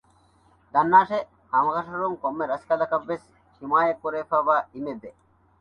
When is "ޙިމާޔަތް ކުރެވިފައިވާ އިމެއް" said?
3.59-5.01